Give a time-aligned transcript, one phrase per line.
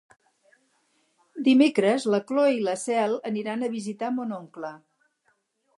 [1.47, 3.15] Dimecres na Cloè i na Cel
[3.45, 4.75] iran a visitar mon oncle.